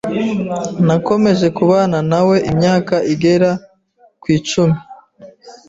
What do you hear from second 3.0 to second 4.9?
igera kwicumi